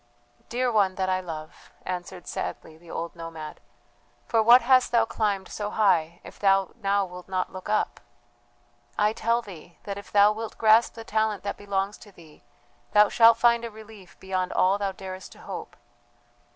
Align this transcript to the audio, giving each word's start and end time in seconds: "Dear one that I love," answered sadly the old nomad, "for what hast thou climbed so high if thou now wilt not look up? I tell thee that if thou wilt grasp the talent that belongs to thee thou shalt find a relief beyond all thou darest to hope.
"Dear 0.49 0.71
one 0.71 0.95
that 0.95 1.09
I 1.09 1.19
love," 1.19 1.71
answered 1.85 2.25
sadly 2.25 2.75
the 2.75 2.89
old 2.89 3.15
nomad, 3.15 3.59
"for 4.25 4.41
what 4.41 4.63
hast 4.63 4.91
thou 4.91 5.05
climbed 5.05 5.47
so 5.49 5.69
high 5.69 6.21
if 6.23 6.39
thou 6.39 6.71
now 6.81 7.05
wilt 7.05 7.27
not 7.29 7.53
look 7.53 7.69
up? 7.69 7.99
I 8.97 9.13
tell 9.13 9.43
thee 9.43 9.77
that 9.83 9.99
if 9.99 10.11
thou 10.11 10.31
wilt 10.31 10.57
grasp 10.57 10.95
the 10.95 11.03
talent 11.03 11.43
that 11.43 11.55
belongs 11.55 11.99
to 11.99 12.11
thee 12.11 12.43
thou 12.93 13.09
shalt 13.09 13.37
find 13.37 13.63
a 13.63 13.69
relief 13.69 14.19
beyond 14.19 14.51
all 14.53 14.79
thou 14.79 14.91
darest 14.91 15.33
to 15.33 15.41
hope. 15.41 15.75